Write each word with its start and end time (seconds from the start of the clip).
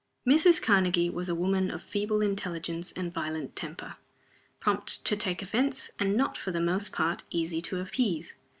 MRS. 0.25 0.59
KARNEGIE 0.63 1.11
was 1.11 1.29
a 1.29 1.35
woman 1.35 1.69
of 1.69 1.83
feeble 1.83 2.21
intelligence 2.21 2.91
and 2.93 3.13
violent 3.13 3.55
temper; 3.55 3.97
prompt 4.59 5.05
to 5.05 5.15
take 5.15 5.43
offense, 5.43 5.91
and 5.99 6.17
not, 6.17 6.35
for 6.35 6.49
the 6.49 6.59
most 6.59 6.91
part, 6.91 7.21
easy 7.29 7.61
to 7.61 7.79
appease. 7.79 8.33